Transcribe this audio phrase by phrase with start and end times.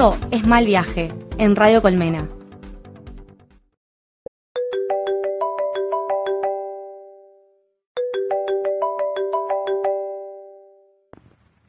[0.00, 2.26] Esto es Mal Viaje, en Radio Colmena.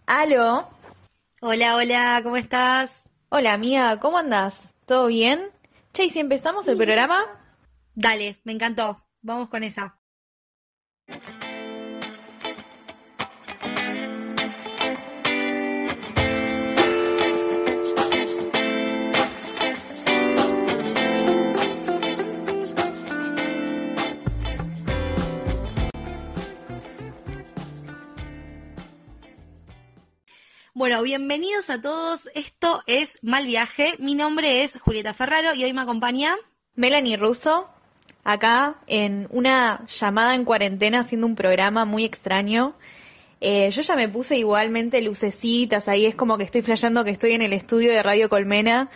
[0.06, 0.70] Aló.
[1.42, 3.04] Hola, hola, ¿cómo estás?
[3.28, 4.74] Hola, amiga, ¿cómo andás?
[4.86, 5.42] ¿Todo bien?
[5.92, 7.20] Che, ¿y si empezamos el programa?
[7.96, 9.04] Dale, me encantó.
[9.22, 10.01] Vamos con esa.
[30.82, 32.28] Bueno, bienvenidos a todos.
[32.34, 33.94] Esto es Mal Viaje.
[34.00, 36.36] Mi nombre es Julieta Ferraro y hoy me acompaña
[36.74, 37.70] Melanie Russo,
[38.24, 42.74] acá en una llamada en cuarentena haciendo un programa muy extraño.
[43.42, 47.34] Eh, yo ya me puse igualmente lucecitas, ahí es como que estoy flasheando que estoy
[47.34, 48.90] en el estudio de Radio Colmena,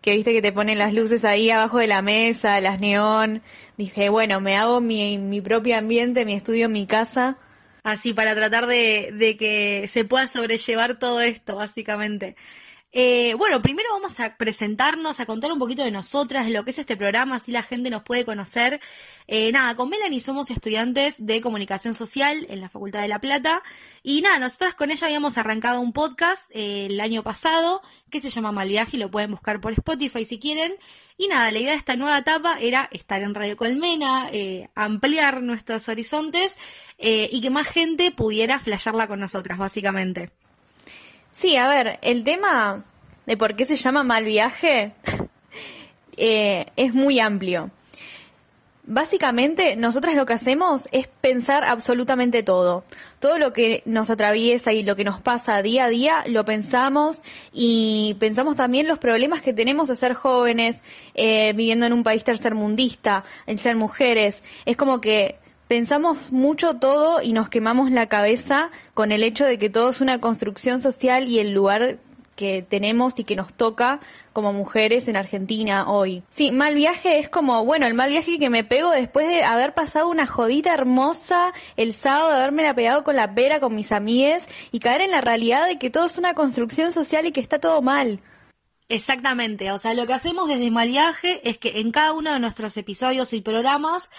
[0.00, 3.42] que viste que te ponen las luces ahí abajo de la mesa, las neón.
[3.76, 7.36] Dije, bueno, me hago mi, mi propio ambiente, mi estudio mi casa.
[7.84, 12.36] Así, para tratar de, de que se pueda sobrellevar todo esto, básicamente.
[12.94, 16.72] Eh, bueno, primero vamos a presentarnos, a contar un poquito de nosotras, de lo que
[16.72, 18.80] es este programa, así la gente nos puede conocer.
[19.26, 23.62] Eh, nada, con Melanie somos estudiantes de comunicación social en la Facultad de La Plata.
[24.02, 28.28] Y nada, nosotras con ella habíamos arrancado un podcast eh, el año pasado que se
[28.28, 30.74] llama Malviaje y lo pueden buscar por Spotify si quieren.
[31.16, 34.28] Y nada, la idea de esta nueva etapa era estar en Radio Colmena,
[34.74, 36.58] ampliar nuestros horizontes
[36.98, 40.30] y que más gente pudiera flashearla con nosotras, básicamente.
[41.42, 42.84] Sí, a ver, el tema
[43.26, 44.92] de por qué se llama mal viaje
[46.16, 47.72] eh, es muy amplio.
[48.84, 52.84] Básicamente, nosotras lo que hacemos es pensar absolutamente todo.
[53.18, 57.22] Todo lo que nos atraviesa y lo que nos pasa día a día, lo pensamos
[57.52, 60.76] y pensamos también los problemas que tenemos de ser jóvenes,
[61.14, 64.44] eh, viviendo en un país tercermundista, en ser mujeres.
[64.64, 65.41] Es como que
[65.72, 70.02] pensamos mucho todo y nos quemamos la cabeza con el hecho de que todo es
[70.02, 71.96] una construcción social y el lugar
[72.36, 73.98] que tenemos y que nos toca
[74.34, 76.24] como mujeres en Argentina hoy.
[76.30, 79.72] Sí, mal viaje es como, bueno, el mal viaje que me pego después de haber
[79.72, 83.92] pasado una jodita hermosa el sábado, de haberme la pegado con la pera con mis
[83.92, 87.40] amigues y caer en la realidad de que todo es una construcción social y que
[87.40, 88.20] está todo mal.
[88.90, 92.40] Exactamente, o sea, lo que hacemos desde Mal Viaje es que en cada uno de
[92.40, 94.10] nuestros episodios y programas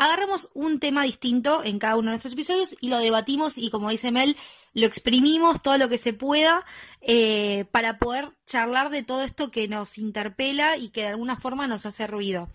[0.00, 3.90] agarramos un tema distinto en cada uno de nuestros episodios y lo debatimos y como
[3.90, 4.34] dice Mel,
[4.72, 6.64] lo exprimimos todo lo que se pueda
[7.02, 11.66] eh, para poder charlar de todo esto que nos interpela y que de alguna forma
[11.66, 12.48] nos hace ruido.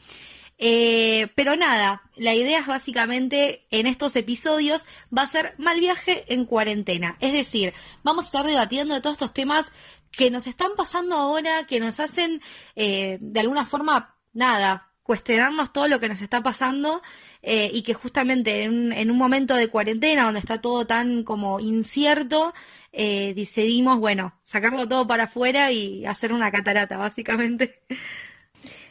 [0.57, 6.25] Eh, pero nada, la idea es básicamente en estos episodios va a ser mal viaje
[6.33, 7.15] en cuarentena.
[7.19, 9.71] Es decir, vamos a estar debatiendo de todos estos temas
[10.11, 12.41] que nos están pasando ahora, que nos hacen
[12.75, 17.03] eh, de alguna forma, nada, cuestionarnos todo lo que nos está pasando
[17.47, 22.55] eh, y que justamente en, un momento de cuarentena donde está todo tan como incierto,
[22.91, 27.81] eh, decidimos, bueno, sacarlo todo para afuera y hacer una catarata, básicamente.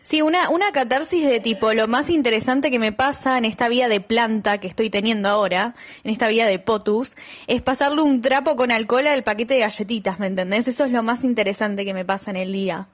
[0.04, 3.88] Sí, una, una catarsis de tipo, lo más interesante que me pasa en esta vida
[3.88, 7.16] de planta que estoy teniendo ahora, en esta vida de potus,
[7.48, 10.68] es pasarle un trapo con alcohol al paquete de galletitas, ¿me entendés?
[10.68, 12.86] Eso es lo más interesante que me pasa en el día.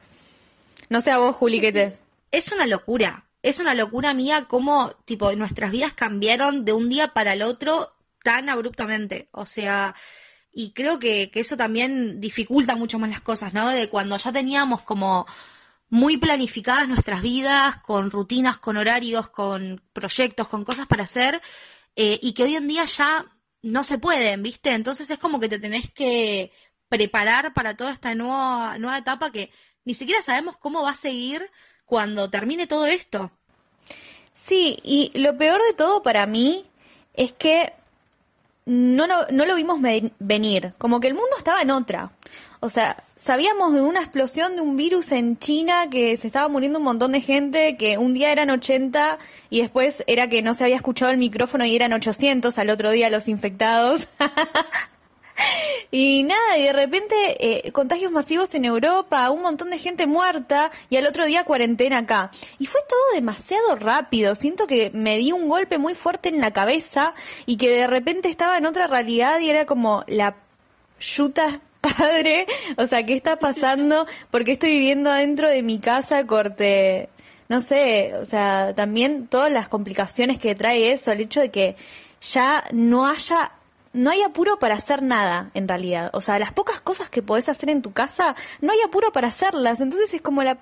[0.88, 1.98] No sé a vos, Juli, ¿qué te...?
[2.32, 7.08] Es una locura es una locura mía cómo, tipo, nuestras vidas cambiaron de un día
[7.08, 9.28] para el otro tan abruptamente.
[9.32, 9.94] O sea,
[10.52, 13.68] y creo que, que eso también dificulta mucho más las cosas, ¿no?
[13.70, 15.26] De cuando ya teníamos como
[15.88, 21.42] muy planificadas nuestras vidas, con rutinas, con horarios, con proyectos, con cosas para hacer,
[21.96, 23.26] eh, y que hoy en día ya
[23.62, 24.70] no se pueden, ¿viste?
[24.72, 26.52] Entonces es como que te tenés que
[26.88, 29.52] preparar para toda esta nueva, nueva etapa que
[29.84, 31.50] ni siquiera sabemos cómo va a seguir
[31.90, 33.32] cuando termine todo esto.
[34.46, 36.64] Sí, y lo peor de todo para mí
[37.14, 37.72] es que
[38.64, 39.80] no, no, lo vimos
[40.20, 42.12] venir, como que el mundo estaba en otra.
[42.60, 46.78] O sea, sabíamos de una explosión de un virus en China que se estaba muriendo
[46.78, 49.18] un montón de gente, que un día eran 80
[49.50, 52.92] y después era que no se había escuchado el micrófono y eran 800 al otro
[52.92, 54.06] día los infectados.
[55.92, 60.70] Y nada, y de repente eh, contagios masivos en Europa, un montón de gente muerta
[60.88, 62.30] y al otro día cuarentena acá.
[62.60, 64.36] Y fue todo demasiado rápido.
[64.36, 67.14] Siento que me di un golpe muy fuerte en la cabeza
[67.44, 70.36] y que de repente estaba en otra realidad y era como la
[71.00, 72.46] yuta padre.
[72.76, 74.06] O sea, ¿qué está pasando?
[74.30, 77.08] Porque estoy viviendo adentro de mi casa corte?
[77.48, 81.74] No sé, o sea, también todas las complicaciones que trae eso, el hecho de que
[82.20, 83.50] ya no haya
[83.92, 86.10] no hay apuro para hacer nada, en realidad.
[86.12, 89.28] O sea, las pocas cosas que podés hacer en tu casa, no hay apuro para
[89.28, 89.80] hacerlas.
[89.80, 90.58] Entonces es como la...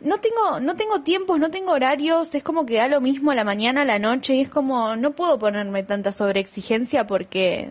[0.00, 3.36] No tengo, no tengo tiempos, no tengo horarios, es como que da lo mismo a
[3.36, 7.70] la mañana, a la noche, y es como, no puedo ponerme tanta sobreexigencia porque,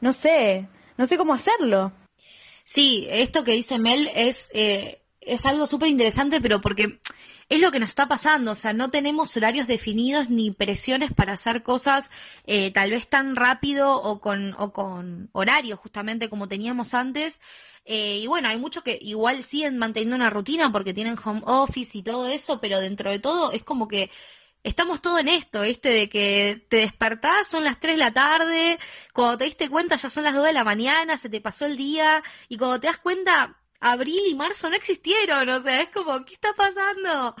[0.00, 0.66] no sé,
[0.96, 1.92] no sé cómo hacerlo.
[2.64, 7.00] Sí, esto que dice Mel es, eh, es algo súper interesante, pero porque
[7.48, 11.32] es lo que nos está pasando, o sea, no tenemos horarios definidos ni presiones para
[11.32, 12.10] hacer cosas
[12.46, 17.40] eh, tal vez tan rápido o con, o con horarios justamente como teníamos antes.
[17.86, 21.96] Eh, y bueno, hay muchos que igual siguen manteniendo una rutina porque tienen home office
[21.96, 24.10] y todo eso, pero dentro de todo es como que
[24.62, 28.78] estamos todo en esto, este de que te despertás, son las 3 de la tarde,
[29.14, 31.76] cuando te diste cuenta ya son las 2 de la mañana, se te pasó el
[31.76, 36.24] día, y cuando te das cuenta abril y marzo no existieron, o sea, es como,
[36.24, 37.34] ¿qué está pasando?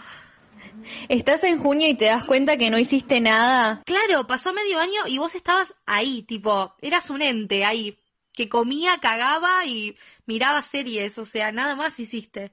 [1.08, 3.82] Estás en junio y te das cuenta que no hiciste nada.
[3.84, 7.98] Claro, pasó medio año y vos estabas ahí, tipo, eras un ente ahí,
[8.32, 9.96] que comía, cagaba y
[10.26, 12.52] miraba series, o sea, nada más hiciste.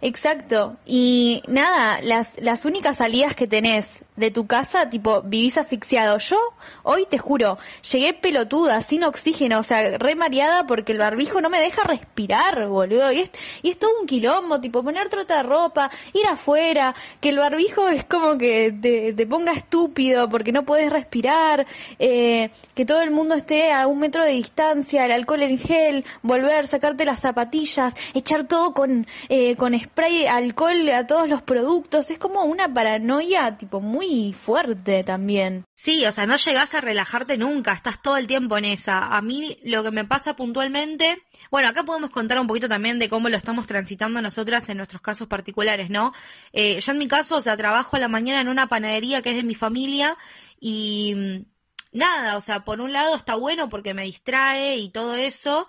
[0.00, 0.76] Exacto.
[0.86, 6.18] Y nada, las, las únicas salidas que tenés de tu casa, tipo, vivís asfixiado.
[6.18, 6.36] Yo,
[6.84, 7.58] hoy te juro,
[7.90, 12.68] llegué pelotuda, sin oxígeno, o sea, re mareada porque el barbijo no me deja respirar,
[12.68, 13.10] boludo.
[13.10, 13.30] Y es,
[13.62, 17.88] y es todo un quilombo, tipo, poner trota de ropa, ir afuera, que el barbijo
[17.88, 21.66] es como que te, te ponga estúpido porque no puedes respirar,
[21.98, 26.04] eh, que todo el mundo esté a un metro de distancia, el alcohol en gel,
[26.22, 32.10] volver, sacarte las zapatillas, echar todo con, eh, con spray, alcohol a todos los productos.
[32.10, 35.64] Es como una paranoia, tipo, muy fuerte también.
[35.74, 39.06] Sí, o sea, no llegás a relajarte nunca, estás todo el tiempo en esa.
[39.06, 43.08] A mí lo que me pasa puntualmente, bueno, acá podemos contar un poquito también de
[43.08, 46.12] cómo lo estamos transitando nosotras en nuestros casos particulares, ¿no?
[46.52, 49.30] Eh, yo en mi caso, o sea, trabajo a la mañana en una panadería que
[49.30, 50.16] es de mi familia
[50.60, 51.54] y mm,
[51.98, 55.66] nada, o sea, por un lado está bueno porque me distrae y todo eso,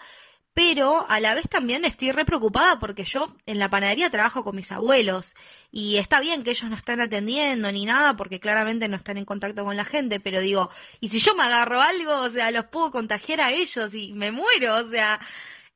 [0.56, 4.56] pero a la vez también estoy re preocupada porque yo en la panadería trabajo con
[4.56, 5.36] mis abuelos
[5.70, 9.26] y está bien que ellos no están atendiendo ni nada porque claramente no están en
[9.26, 10.70] contacto con la gente, pero digo,
[11.02, 12.22] ¿y si yo me agarro algo?
[12.22, 15.20] O sea, los puedo contagiar a ellos y me muero, o sea,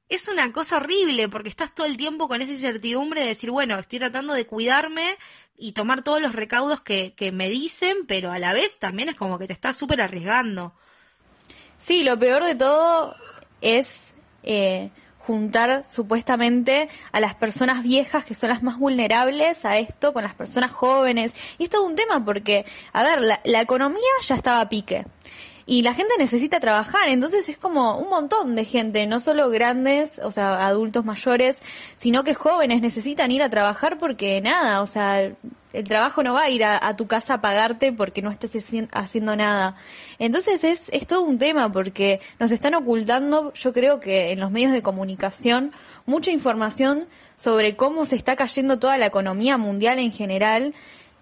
[0.07, 3.77] es una cosa horrible porque estás todo el tiempo con esa incertidumbre de decir, bueno,
[3.77, 5.17] estoy tratando de cuidarme
[5.57, 9.17] y tomar todos los recaudos que, que me dicen, pero a la vez también es
[9.17, 10.73] como que te estás súper arriesgando.
[11.77, 13.17] Sí, lo peor de todo
[13.59, 14.08] es
[14.43, 14.89] eh,
[15.19, 20.33] juntar supuestamente a las personas viejas que son las más vulnerables a esto con las
[20.33, 21.33] personas jóvenes.
[21.57, 25.05] Y esto es un tema porque, a ver, la, la economía ya estaba a pique
[25.69, 30.17] y la gente necesita trabajar, entonces es como un montón de gente, no solo grandes,
[30.17, 31.59] o sea, adultos mayores,
[31.97, 36.45] sino que jóvenes necesitan ir a trabajar porque nada, o sea, el trabajo no va
[36.45, 38.51] a ir a, tu casa a pagarte porque no estés
[38.91, 39.75] haciendo nada.
[40.17, 44.49] Entonces es, es todo un tema porque nos están ocultando, yo creo que en los
[44.49, 45.71] medios de comunicación,
[46.07, 50.73] mucha información sobre cómo se está cayendo toda la economía mundial en general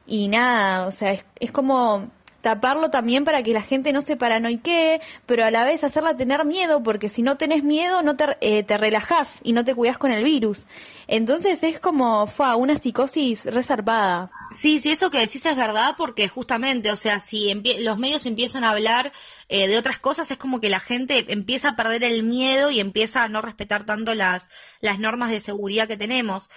[0.06, 2.08] y nada, o sea, es, es como
[2.48, 6.46] taparlo también para que la gente no se paranoique, pero a la vez hacerla tener
[6.46, 10.14] miedo, porque si no tenés miedo no te, eh, relajás y no te cuidas con
[10.14, 10.66] el virus.
[11.10, 14.32] Entonces es como fue una psicosis reservada.
[14.52, 18.64] Sí, sí, eso que decís es verdad, porque justamente, o sea, si los medios empiezan
[18.64, 19.12] a hablar
[19.50, 22.80] eh, de otras cosas, es como que la gente empieza a perder el miedo y
[22.80, 24.50] empieza a no respetar tanto las,
[24.80, 26.50] las normas de seguridad que tenemos.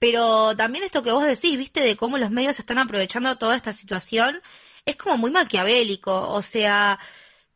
[0.00, 3.72] Pero también esto que vos decís, viste, de cómo los medios están aprovechando toda esta
[3.72, 4.42] situación
[4.86, 6.98] es como muy maquiavélico, o sea,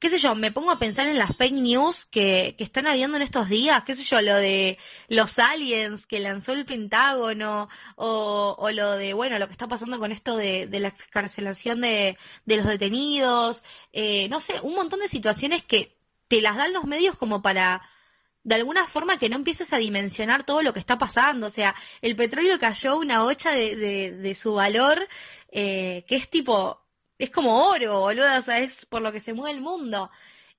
[0.01, 3.17] qué sé yo, me pongo a pensar en las fake news que, que están habiendo
[3.17, 8.57] en estos días, qué sé yo, lo de los aliens que lanzó el Pentágono, o,
[8.59, 12.19] o lo de, bueno, lo que está pasando con esto de, de la excarcelación de,
[12.47, 15.97] de los detenidos, eh, no sé, un montón de situaciones que
[16.29, 17.83] te las dan los medios como para
[18.43, 21.47] de alguna forma que no empieces a dimensionar todo lo que está pasando.
[21.49, 23.77] O sea, el petróleo cayó una hocha de,
[24.13, 25.09] de, su valor,
[25.53, 26.81] eh, que es tipo,
[27.21, 30.11] es como oro, boludo, o sea, es por lo que se mueve el mundo.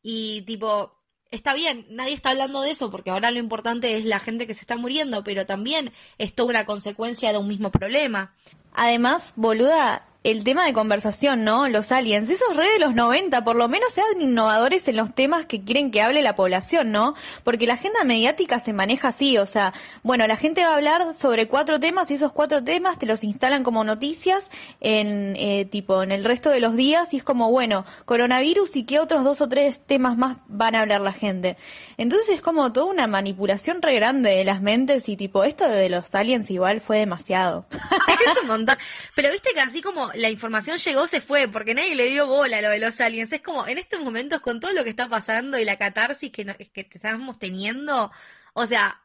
[0.04, 0.96] Y tipo,
[1.32, 4.54] está bien, nadie está hablando de eso porque ahora lo importante es la gente que
[4.54, 8.36] se está muriendo, pero también es toda una consecuencia de un mismo problema.
[8.74, 11.68] Además, boluda, el tema de conversación, ¿no?
[11.68, 15.48] Los aliens, esos re de los 90, por lo menos sean innovadores en los temas
[15.48, 17.16] que quieren que hable la población, ¿no?
[17.44, 19.74] Porque la agenda mediática se maneja así, o sea,
[20.04, 23.24] bueno, la gente va a hablar sobre cuatro temas y esos cuatro temas te los
[23.24, 24.44] instalan como noticias
[24.80, 28.84] en, eh, tipo, en el resto de los días y es como, bueno, coronavirus y
[28.84, 31.58] qué otros dos o tres temas más van a hablar la gente.
[31.98, 35.90] Entonces es como toda una manipulación re grande de las mentes y tipo, esto de
[35.90, 37.66] los aliens igual fue demasiado.
[38.26, 38.78] es un montón.
[39.16, 42.58] Pero viste que así como la información llegó, se fue, porque nadie le dio bola
[42.58, 43.32] a lo de los aliens.
[43.32, 46.46] Es como, en estos momentos, con todo lo que está pasando y la catarsis que,
[46.46, 48.12] que estamos teniendo,
[48.54, 49.02] o sea,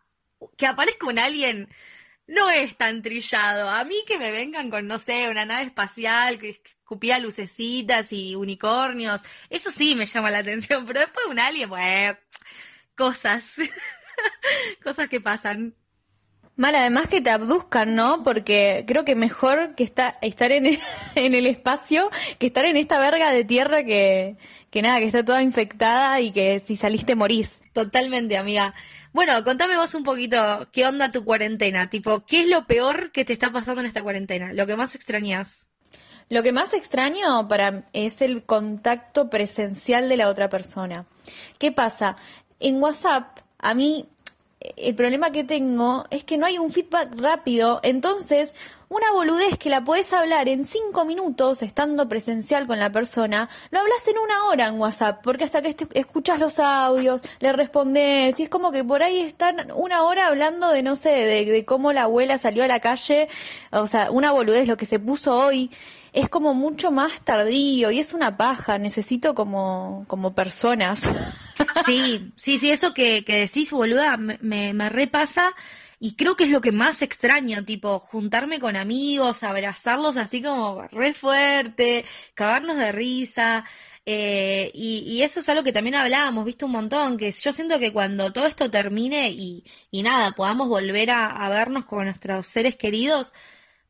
[0.57, 1.69] que aparezca un alien
[2.27, 3.71] no es tan trillado.
[3.71, 8.35] A mí que me vengan con, no sé, una nave espacial que escupía lucecitas y
[8.35, 12.17] unicornios, eso sí me llama la atención, pero después un alien, pues,
[12.95, 13.45] cosas,
[14.83, 15.75] cosas que pasan.
[16.57, 18.25] Mal, además que te abduzcan, ¿no?
[18.25, 20.79] Porque creo que mejor que está, estar en el,
[21.15, 24.37] en el espacio que estar en esta verga de tierra que,
[24.71, 27.61] que nada, que está toda infectada y que si saliste morís.
[27.75, 28.75] Totalmente, amiga.
[29.13, 33.25] Bueno, contame vos un poquito qué onda tu cuarentena, tipo, ¿qué es lo peor que
[33.25, 34.53] te está pasando en esta cuarentena?
[34.53, 35.67] Lo que más extrañas.
[36.29, 41.07] Lo que más extraño para es el contacto presencial de la otra persona.
[41.59, 42.17] ¿Qué pasa?
[42.61, 44.09] En WhatsApp, a mí
[44.61, 48.55] el problema que tengo es que no hay un feedback rápido, entonces
[48.89, 53.81] una boludez que la puedes hablar en cinco minutos estando presencial con la persona, lo
[53.81, 58.45] hablas en una hora en WhatsApp, porque hasta que escuchas los audios, le respondes, y
[58.45, 62.03] es como que por ahí están una hora hablando de, no sé, de, cómo la
[62.03, 63.29] abuela salió a la calle,
[63.73, 65.71] o sea, una boludez, lo que se puso hoy,
[66.13, 71.03] es como mucho más tardío y es una paja, necesito como, como personas.
[71.85, 74.39] Sí, sí, sí, eso que, que decís, boluda, me,
[74.73, 75.55] me repasa.
[75.99, 80.83] Y creo que es lo que más extraño, tipo, juntarme con amigos, abrazarlos así como
[80.89, 82.05] re fuerte,
[82.35, 83.65] cagarnos de risa.
[84.09, 87.93] Eh, y, eso es algo que también hablábamos, visto un montón, que yo siento que
[87.93, 93.33] cuando todo esto termine y, y nada, podamos volver a, vernos con nuestros seres queridos,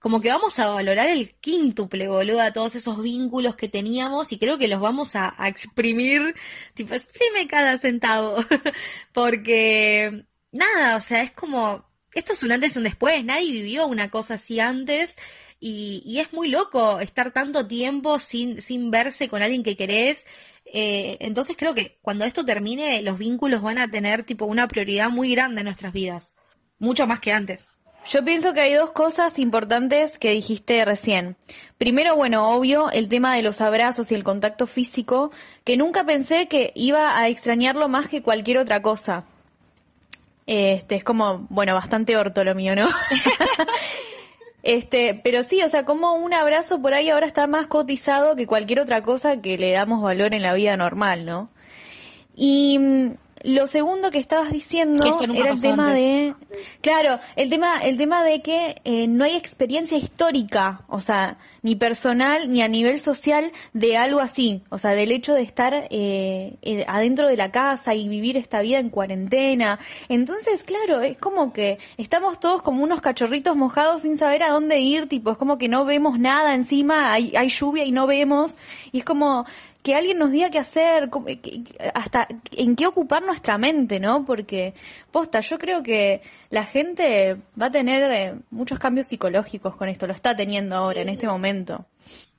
[0.06, 4.56] como que vamos a valorar el quíntuple, boluda, todos esos vínculos que teníamos y creo
[4.56, 6.36] que los vamos a, a exprimir,
[6.74, 8.36] tipo, exprime cada centavo,
[9.12, 11.84] porque nada, o sea, es como
[12.14, 15.16] esto es un antes y un después, nadie vivió una cosa así antes
[15.58, 20.24] y, es muy loco estar tanto tiempo sin, sin verse con alguien que querés.
[20.66, 25.10] Eh, entonces creo que cuando esto termine los vínculos van a tener tipo una prioridad
[25.10, 26.32] muy grande en nuestras vidas,
[26.78, 27.75] mucho más que antes.
[28.08, 31.36] Yo pienso que hay dos cosas importantes que dijiste recién.
[31.76, 35.32] Primero, bueno, obvio, el tema de los abrazos y el contacto físico,
[35.64, 39.24] que nunca pensé que iba a extrañarlo más que cualquier otra cosa.
[40.46, 42.88] Este, es como, bueno, bastante orto lo mío, ¿no?
[44.62, 48.46] este, pero sí, o sea, como un abrazo por ahí ahora está más cotizado que
[48.46, 51.50] cualquier otra cosa que le damos valor en la vida normal, ¿no?
[52.36, 56.34] Y mm, lo segundo que estabas diciendo era el tema de,
[56.80, 61.76] claro, el tema, el tema de que eh, no hay experiencia histórica, o sea, ni
[61.76, 66.56] personal ni a nivel social de algo así, o sea, del hecho de estar eh,
[66.62, 69.78] eh, adentro de la casa y vivir esta vida en cuarentena.
[70.08, 74.78] Entonces, claro, es como que estamos todos como unos cachorritos mojados sin saber a dónde
[74.78, 78.56] ir, tipo, es como que no vemos nada encima, hay, hay lluvia y no vemos,
[78.92, 79.46] y es como
[79.86, 81.08] que alguien nos diga qué hacer,
[81.94, 84.24] hasta en qué ocupar nuestra mente, ¿no?
[84.24, 84.74] Porque,
[85.12, 90.08] posta, yo creo que la gente va a tener eh, muchos cambios psicológicos con esto,
[90.08, 91.86] lo está teniendo ahora, en este momento.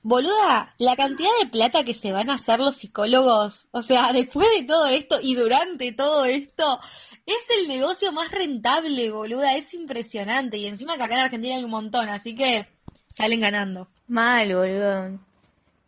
[0.02, 4.46] Boluda, la cantidad de plata que se van a hacer los psicólogos, o sea, después
[4.54, 6.80] de todo esto y durante todo esto,
[7.24, 10.58] es el negocio más rentable, boluda, es impresionante.
[10.58, 12.68] Y encima que acá en Argentina hay un montón, así que
[13.08, 13.88] salen ganando.
[14.06, 15.27] Mal, boludo.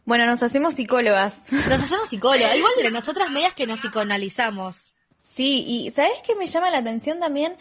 [0.04, 1.38] Bueno, nos hacemos psicólogas.
[1.50, 2.56] Nos hacemos psicólogas.
[2.56, 4.94] Igual de nosotras medias que nos psicoanalizamos.
[5.34, 7.56] Sí, y ¿sabes qué me llama la atención también?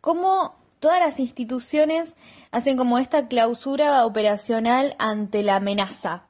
[0.00, 2.14] Cómo todas las instituciones
[2.50, 6.24] hacen como esta clausura operacional ante la amenaza.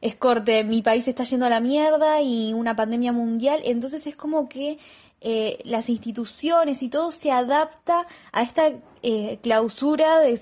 [0.00, 4.16] Es corte, mi país está yendo a la mierda y una pandemia mundial, entonces es
[4.16, 4.78] como que
[5.22, 8.70] eh, las instituciones y todo se adapta a esta
[9.02, 10.36] eh, clausura de,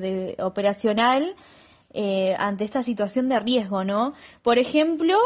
[0.00, 1.36] de operacional
[1.94, 4.14] eh, ante esta situación de riesgo, ¿no?
[4.42, 5.16] Por ejemplo,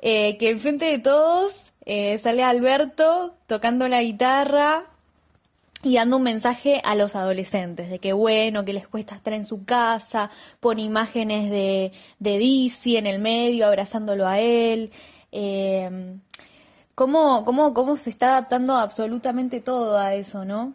[0.00, 4.86] eh, que frente de todos eh, sale Alberto tocando la guitarra
[5.82, 9.46] y dando un mensaje a los adolescentes de que bueno, que les cuesta estar en
[9.46, 14.90] su casa, pone imágenes de, de Dizzy en el medio abrazándolo a él.
[15.30, 16.18] Eh,
[16.98, 20.74] cómo, cómo, cómo se está adaptando absolutamente todo a eso, ¿no?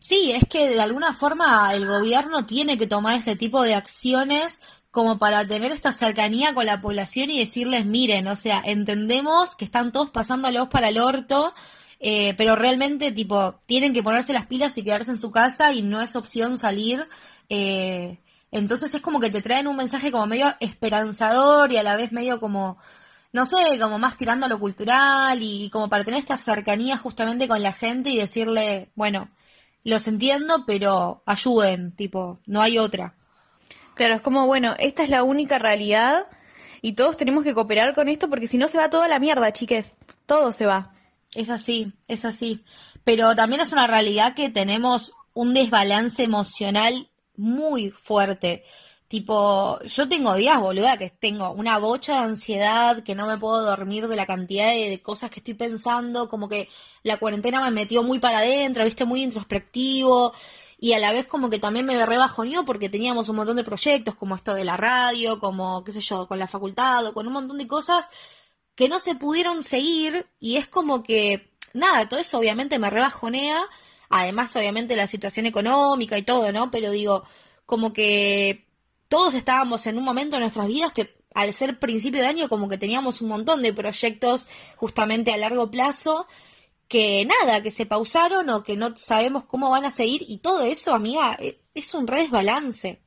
[0.00, 4.60] Sí, es que de alguna forma el gobierno tiene que tomar ese tipo de acciones
[4.90, 9.64] como para tener esta cercanía con la población y decirles, miren, o sea, entendemos que
[9.64, 11.54] están todos pasándolos para el orto,
[12.00, 15.82] eh, pero realmente, tipo, tienen que ponerse las pilas y quedarse en su casa y
[15.82, 17.06] no es opción salir.
[17.48, 18.18] Eh,
[18.50, 22.10] entonces es como que te traen un mensaje como medio esperanzador y a la vez
[22.10, 22.78] medio como
[23.32, 27.48] no sé, como más tirando a lo cultural y, como para tener esta cercanía justamente
[27.48, 29.30] con la gente y decirle, bueno,
[29.84, 33.14] los entiendo, pero ayuden, tipo, no hay otra.
[33.94, 36.26] Claro, es como, bueno, esta es la única realidad
[36.82, 39.52] y todos tenemos que cooperar con esto porque si no se va toda la mierda,
[39.52, 39.96] chiques.
[40.26, 40.94] Todo se va.
[41.34, 42.64] Es así, es así.
[43.04, 48.64] Pero también es una realidad que tenemos un desbalance emocional muy fuerte.
[49.10, 53.60] Tipo, yo tengo días, boluda, que tengo una bocha de ansiedad, que no me puedo
[53.62, 56.68] dormir de la cantidad de, cosas que estoy pensando, como que
[57.02, 60.32] la cuarentena me metió muy para adentro, viste, muy introspectivo,
[60.78, 64.14] y a la vez como que también me rebajoneó porque teníamos un montón de proyectos,
[64.14, 67.32] como esto de la radio, como, qué sé yo, con la facultad, o con un
[67.32, 68.08] montón de cosas
[68.76, 73.64] que no se pudieron seguir, y es como que, nada, todo eso obviamente me rebajonea,
[74.08, 76.70] además obviamente la situación económica y todo, ¿no?
[76.70, 77.24] Pero digo,
[77.66, 78.69] como que
[79.10, 82.68] todos estábamos en un momento de nuestras vidas que al ser principio de año como
[82.68, 86.26] que teníamos un montón de proyectos justamente a largo plazo
[86.86, 90.62] que nada, que se pausaron o que no sabemos cómo van a seguir y todo
[90.62, 93.00] eso, amiga, e, es un re desbalance.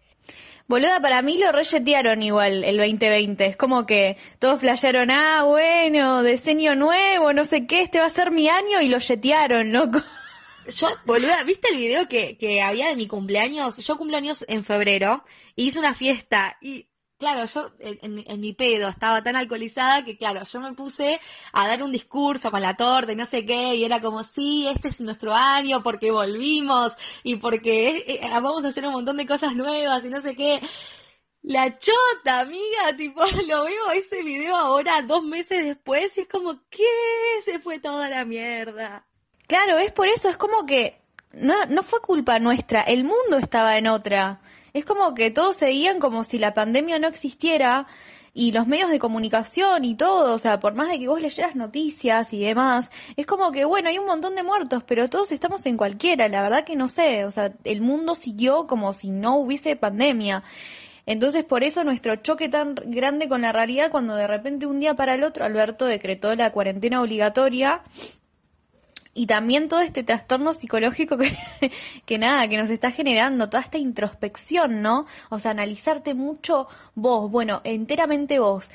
[0.67, 3.45] Boluda, para mí lo reyetearon igual el 2020.
[3.45, 8.10] Es como que todos flashearon, ah, bueno, diseño nuevo, no sé qué, este va a
[8.10, 10.01] ser mi año y lo yetearon, loco.
[10.67, 13.77] Yo, boluda, ¿viste el video que, que había de mi cumpleaños?
[13.77, 15.24] Yo cumpleaños en febrero
[15.55, 16.88] y hice una fiesta y
[17.24, 21.22] claro, yo en, mi pedo estaba tan alcoholizada que, claro, yo me puse
[21.53, 24.67] a dar un discurso con la torta y no sé qué, y era como, sí,
[24.67, 26.93] este es nuestro año porque volvimos
[27.24, 30.35] y porque eh, eh, vamos a hacer un montón de cosas nuevas y no sé
[30.35, 30.61] qué.
[31.42, 36.59] La chota, amiga, tipo, lo veo ese video ahora, dos meses después, y es como,
[36.70, 36.83] ¿qué?
[37.44, 39.07] Se fue toda la mierda.
[39.48, 41.00] Claro, es por eso, es como que
[41.34, 44.40] no, fue culpa nuestra, el mundo estaba en otra.
[44.74, 47.88] Es como que todos seguían como si la pandemia no existiera
[48.36, 51.56] y los medios de comunicación y todo, o sea, por más de que vos leyeras
[51.56, 55.66] noticias y demás, es como que, bueno, hay un montón de muertos, pero todos estamos
[55.68, 59.38] en cualquiera, la verdad que no sé, o sea, el mundo siguió como si no
[59.38, 60.44] hubiese pandemia.
[61.06, 64.96] Entonces, por eso nuestro choque tan grande con la realidad, cuando de repente un día
[64.96, 67.84] para el otro Alberto decretó la cuarentena obligatoria
[69.14, 71.38] y también todo este trastorno psicológico que,
[72.06, 75.06] que nada, que nos está generando, toda esta introspección, ¿no?
[75.30, 78.70] O sea, analizarte mucho vos, bueno, enteramente vos,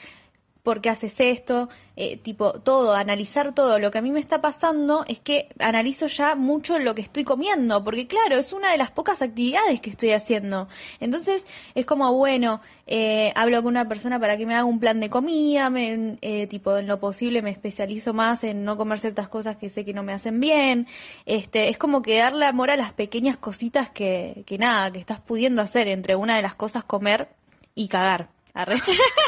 [0.63, 3.79] por qué haces esto, eh, tipo todo, analizar todo.
[3.79, 7.25] Lo que a mí me está pasando es que analizo ya mucho lo que estoy
[7.25, 10.69] comiendo, porque claro, es una de las pocas actividades que estoy haciendo.
[11.01, 15.01] Entonces es como, bueno, eh, hablo con una persona para que me haga un plan
[15.01, 19.29] de comida, me, eh, tipo en lo posible me especializo más en no comer ciertas
[19.29, 20.87] cosas que sé que no me hacen bien.
[21.27, 25.21] Este, es como que darle amor a las pequeñas cositas que, que nada, que estás
[25.21, 27.29] pudiendo hacer entre una de las cosas comer
[27.75, 28.29] y cagar.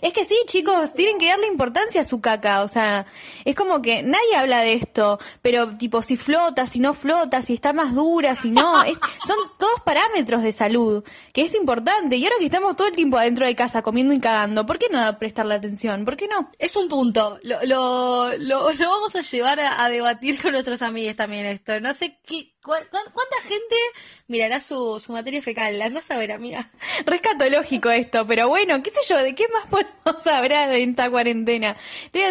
[0.00, 2.62] Es que sí, chicos, tienen que darle importancia a su caca.
[2.62, 3.06] O sea,
[3.44, 7.54] es como que nadie habla de esto, pero tipo, si flota, si no flota, si
[7.54, 8.82] está más dura, si no.
[8.82, 12.16] Es, son todos parámetros de salud, que es importante.
[12.16, 14.88] Y ahora que estamos todo el tiempo adentro de casa comiendo y cagando, ¿por qué
[14.90, 16.04] no prestarle atención?
[16.04, 16.50] ¿Por qué no?
[16.58, 17.38] Es un punto.
[17.42, 21.78] Lo, lo, lo, vamos a llevar a debatir con nuestros amigos también esto.
[21.80, 23.76] No sé qué, ¿Cuánta gente
[24.28, 25.80] mirará su, su materia fecal?
[25.80, 26.70] Anda a saber, amiga.
[27.06, 31.78] Rescatológico esto, pero bueno, qué sé yo, ¿de qué más podemos hablar en esta cuarentena?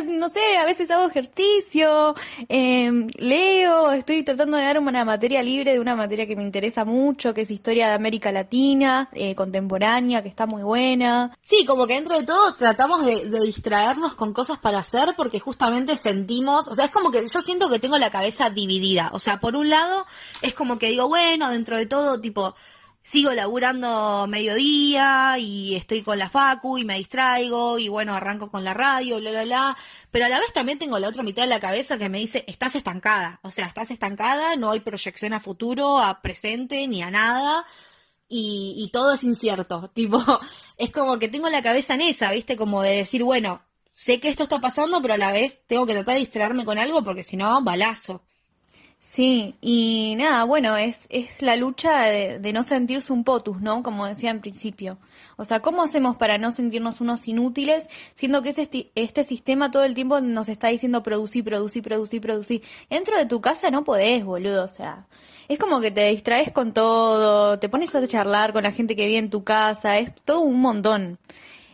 [0.05, 2.13] no sé, a veces hago ejercicio,
[2.47, 6.85] eh, leo, estoy tratando de dar una materia libre de una materia que me interesa
[6.85, 11.35] mucho, que es historia de América Latina, eh, contemporánea, que está muy buena.
[11.41, 15.97] Sí, como que dentro de todo tratamos de distraernos con cosas para hacer porque justamente
[15.97, 19.39] sentimos, o sea, es como que yo siento que tengo la cabeza dividida, o sea,
[19.39, 20.05] por un lado
[20.41, 22.55] es como que digo, bueno, dentro de todo, tipo,
[23.01, 28.63] sigo laburando mediodía y estoy con la facu y me distraigo y bueno, arranco con
[28.63, 29.77] la radio, bla, bla, bla.
[30.11, 32.43] Pero a la vez también tengo la otra mitad de la cabeza que me dice,
[32.47, 33.39] estás estancada.
[33.43, 37.65] O sea, estás estancada, no hay proyección a futuro, a presente, ni a nada.
[38.27, 39.89] Y, y todo es incierto.
[39.93, 40.21] Tipo,
[40.77, 42.57] es como que tengo la cabeza en esa, ¿viste?
[42.57, 45.93] Como de decir, bueno, sé que esto está pasando, pero a la vez tengo que
[45.93, 48.23] tratar de distraerme con algo porque si no, balazo.
[49.11, 53.81] Sí, y nada, bueno, es, es la lucha de, no sentirse un potus, ¿no?
[53.81, 54.99] Como decía en principio.
[55.35, 59.83] O sea, ¿cómo hacemos para no sentirnos unos inútiles, siendo que este, este sistema todo
[59.83, 62.61] el tiempo nos está diciendo producir, producir, producir, producir?
[62.87, 65.07] Dentro de tu casa no podés, boludo, o sea,
[65.47, 69.07] es como que te distraes con todo, te pones a charlar con la gente que
[69.07, 71.17] vive en tu casa, es todo un montón.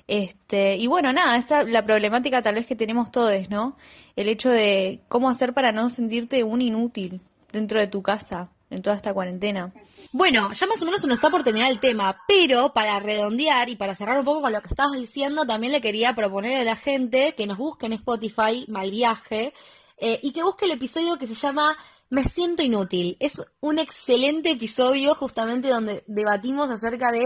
[0.08, 3.78] Este, y bueno, nada, esa es la problemática tal vez que tenemos todos, ¿no?
[4.16, 8.82] El hecho de cómo hacer para no sentirte un inútil dentro de tu casa en
[8.82, 9.72] toda esta cuarentena.
[10.12, 13.70] Bueno, ya más o menos se nos está por terminar el tema, pero para redondear
[13.70, 16.64] y para cerrar un poco con lo que estabas diciendo, también le quería proponer a
[16.64, 19.54] la gente que nos busque en Spotify Mal Viaje.
[19.98, 21.78] eh, y que busque el episodio que se llama
[22.10, 23.16] Me siento inútil.
[23.20, 27.24] Es un excelente episodio justamente donde debatimos acerca de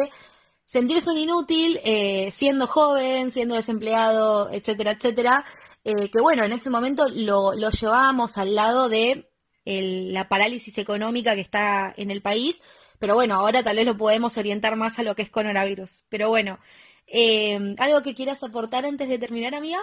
[0.70, 5.44] sentirse un inútil eh, siendo joven, siendo desempleado, etcétera, etcétera.
[5.84, 9.32] Eh, que bueno, en ese momento lo, lo llevábamos al lado de
[9.66, 12.60] la parálisis económica que está en el país,
[13.00, 16.06] pero bueno, ahora tal vez lo podemos orientar más a lo que es coronavirus.
[16.08, 16.60] Pero bueno,
[17.08, 19.80] eh, ¿algo que quieras aportar antes de terminar, amiga?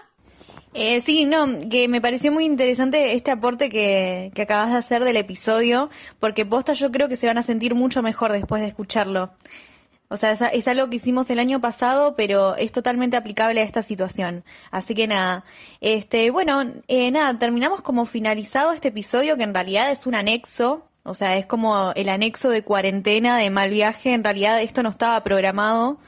[0.72, 5.03] Eh, sí, no, que me pareció muy interesante este aporte que, que acabas de hacer
[5.03, 8.68] del episodio, porque posta yo creo que se van a sentir mucho mejor después de
[8.68, 9.33] escucharlo.
[10.09, 13.83] O sea, es, algo que hicimos el año pasado, pero es totalmente aplicable a esta
[13.83, 14.45] situación.
[14.71, 15.45] Así que nada,
[15.81, 20.87] este, bueno, eh, nada, terminamos como finalizado este episodio que en realidad es un anexo,
[21.03, 24.12] o sea, es como el anexo de cuarentena de mal viaje.
[24.12, 25.99] En realidad esto no estaba programado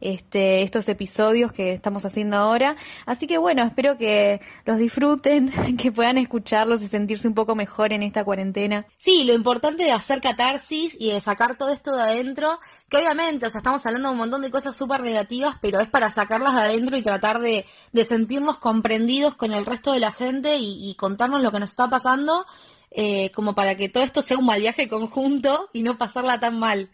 [0.00, 2.76] este, estos episodios que estamos haciendo ahora.
[3.06, 7.92] Así que bueno, espero que los disfruten, que puedan escucharlos y sentirse un poco mejor
[7.92, 8.86] en esta cuarentena.
[8.98, 13.46] Sí, lo importante de hacer catarsis y de sacar todo esto de adentro, que obviamente,
[13.46, 16.54] o sea, estamos hablando de un montón de cosas súper negativas, pero es para sacarlas
[16.54, 17.66] de adentro y tratar de,
[18.04, 22.46] sentirnos comprendidos con el resto de la gente y, contarnos lo que nos está pasando,
[22.90, 26.58] eh, como para que todo esto sea un mal viaje conjunto y no pasarla tan
[26.58, 26.90] mal.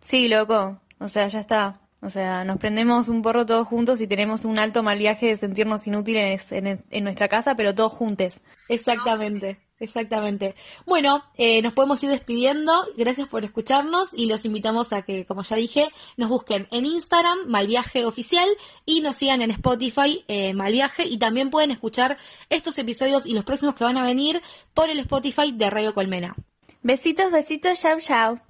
[0.00, 0.80] Sí, loco.
[0.98, 1.81] O sea, ya está.
[2.04, 5.36] O sea, nos prendemos un porro todos juntos y tenemos un alto mal viaje de
[5.36, 8.40] sentirnos inútiles en, nuestra casa, pero todos juntos.
[8.68, 10.56] Exactamente, exactamente.
[10.84, 12.72] Bueno, eh, nos podemos ir despidiendo.
[12.96, 17.46] Gracias por escucharnos y los invitamos a que, como ya dije, nos busquen en Instagram,
[17.46, 18.48] Malviaje Oficial,
[18.84, 22.18] y nos sigan en Spotify, eh, Malviaje, y también pueden escuchar
[22.50, 24.42] estos episodios y los próximos que van a venir
[24.74, 26.34] por el Spotify de Radio Colmena.
[26.82, 28.40] Besitos, besitos, chau, chau.